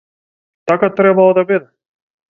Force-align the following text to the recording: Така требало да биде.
Така 0.71 0.89
требало 1.01 1.37
да 1.41 1.45
биде. 1.53 1.69